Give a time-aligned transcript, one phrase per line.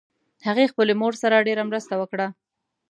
[0.47, 2.27] هغې خپلې مور سره ډېر مرسته وکړه